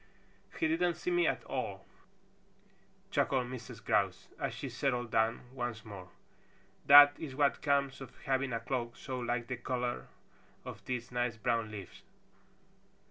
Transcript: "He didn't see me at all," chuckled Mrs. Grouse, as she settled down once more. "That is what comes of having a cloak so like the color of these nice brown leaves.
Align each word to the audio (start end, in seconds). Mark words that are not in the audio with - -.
"He 0.59 0.67
didn't 0.67 0.95
see 0.95 1.11
me 1.11 1.27
at 1.27 1.43
all," 1.43 1.85
chuckled 3.11 3.45
Mrs. 3.45 3.85
Grouse, 3.85 4.29
as 4.39 4.51
she 4.55 4.67
settled 4.67 5.11
down 5.11 5.41
once 5.53 5.85
more. 5.85 6.09
"That 6.87 7.13
is 7.19 7.35
what 7.35 7.61
comes 7.61 8.01
of 8.01 8.17
having 8.25 8.51
a 8.51 8.59
cloak 8.61 8.97
so 8.97 9.19
like 9.19 9.45
the 9.45 9.57
color 9.57 10.07
of 10.65 10.83
these 10.85 11.11
nice 11.11 11.37
brown 11.37 11.69
leaves. 11.69 12.01